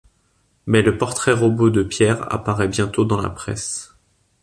[0.65, 3.93] Mais le portrait-robot de Pierre apparaît bientôt dans la presse…